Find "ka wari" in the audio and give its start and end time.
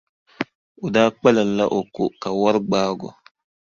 2.21-2.59